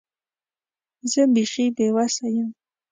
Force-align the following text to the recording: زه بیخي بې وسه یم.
زه 1.11 1.21
بیخي 1.33 1.65
بې 1.75 1.87
وسه 1.95 2.27
یم. 2.35 2.49